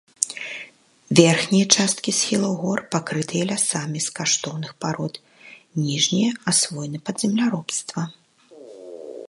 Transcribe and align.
Верхнія 1.17 1.65
часткі 1.81 2.11
схілаў 2.19 2.53
гор 2.61 2.79
пакрытыя 2.95 3.43
лясамі 3.51 3.99
з 4.07 4.15
каштоўных 4.19 4.71
парод, 4.85 5.13
ніжнія 5.87 6.31
асвоены 6.53 6.99
пад 7.11 7.15
земляробства. 7.25 8.01